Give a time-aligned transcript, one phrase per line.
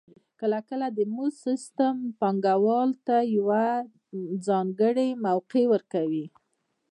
[0.39, 3.65] کله کله د مزد سیستم پانګوال ته یوه
[4.47, 6.25] ځانګړې موقع ورکوي